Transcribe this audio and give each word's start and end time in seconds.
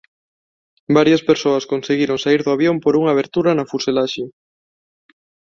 Varias 0.97 1.25
persoas 1.29 1.67
conseguiron 1.71 2.21
saír 2.23 2.41
do 2.43 2.53
avión 2.57 2.75
por 2.83 2.93
unha 2.99 3.13
abertura 3.13 3.51
na 3.57 3.69
fuselaxe. 3.71 4.23